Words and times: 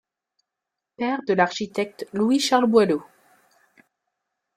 Père 0.97 1.19
de 1.27 1.33
l'architecte 1.35 2.07
Louis-Charles 2.11 2.65
Boileau. 2.65 3.03